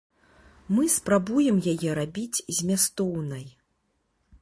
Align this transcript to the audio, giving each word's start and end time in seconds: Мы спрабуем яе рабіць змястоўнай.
Мы 0.75 0.85
спрабуем 0.93 1.61
яе 1.73 1.89
рабіць 2.01 2.43
змястоўнай. 2.61 3.45